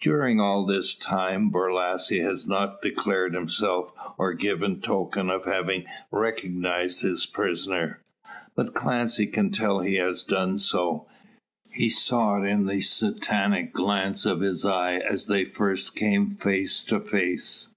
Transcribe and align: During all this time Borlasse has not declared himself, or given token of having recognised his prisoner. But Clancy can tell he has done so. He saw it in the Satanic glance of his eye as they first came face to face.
During 0.00 0.40
all 0.40 0.64
this 0.64 0.94
time 0.94 1.50
Borlasse 1.50 2.18
has 2.22 2.46
not 2.46 2.80
declared 2.80 3.34
himself, 3.34 3.92
or 4.16 4.32
given 4.32 4.80
token 4.80 5.28
of 5.28 5.44
having 5.44 5.84
recognised 6.10 7.02
his 7.02 7.26
prisoner. 7.26 8.00
But 8.54 8.72
Clancy 8.72 9.26
can 9.26 9.50
tell 9.50 9.80
he 9.80 9.96
has 9.96 10.22
done 10.22 10.56
so. 10.56 11.06
He 11.70 11.90
saw 11.90 12.40
it 12.40 12.46
in 12.46 12.64
the 12.64 12.80
Satanic 12.80 13.74
glance 13.74 14.24
of 14.24 14.40
his 14.40 14.64
eye 14.64 14.94
as 14.94 15.26
they 15.26 15.44
first 15.44 15.94
came 15.94 16.36
face 16.36 16.82
to 16.84 16.98
face. 16.98 17.68